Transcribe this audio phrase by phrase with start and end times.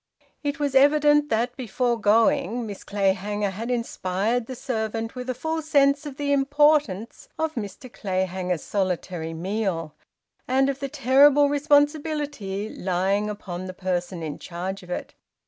[0.41, 5.61] It was evident that before going Miss Clayhanger had inspired the servant with a full
[5.61, 9.93] sense of the importance of Mr Clayhanger's solitary meal,
[10.47, 15.13] and of the terrible responsibility lying upon the person in charge of it.